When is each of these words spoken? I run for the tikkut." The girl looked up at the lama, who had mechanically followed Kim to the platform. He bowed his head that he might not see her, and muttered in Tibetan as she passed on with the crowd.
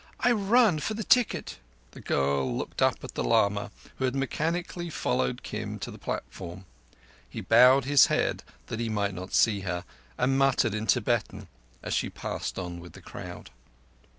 I 0.19 0.31
run 0.31 0.79
for 0.79 0.95
the 0.95 1.03
tikkut." 1.03 1.57
The 1.91 2.01
girl 2.01 2.57
looked 2.57 2.81
up 2.81 3.03
at 3.03 3.13
the 3.13 3.23
lama, 3.23 3.69
who 3.99 4.05
had 4.05 4.15
mechanically 4.15 4.89
followed 4.89 5.43
Kim 5.43 5.77
to 5.77 5.91
the 5.91 5.99
platform. 5.99 6.65
He 7.29 7.39
bowed 7.41 7.85
his 7.85 8.07
head 8.07 8.41
that 8.65 8.79
he 8.79 8.89
might 8.89 9.13
not 9.13 9.35
see 9.35 9.59
her, 9.59 9.85
and 10.17 10.39
muttered 10.39 10.73
in 10.73 10.87
Tibetan 10.87 11.47
as 11.83 11.93
she 11.93 12.09
passed 12.09 12.57
on 12.57 12.79
with 12.79 12.93
the 12.93 13.01
crowd. 13.03 13.51